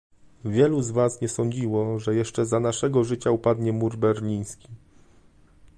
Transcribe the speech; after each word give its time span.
Wielu 0.45 0.81
z 0.81 0.93
nas 0.93 1.21
nie 1.21 1.29
sądziło, 1.29 1.99
że 1.99 2.15
jeszcze 2.15 2.45
za 2.45 2.59
naszego 2.59 3.03
życia 3.03 3.31
upadnie 3.31 3.71
mur 3.73 3.97
berliński 3.97 4.67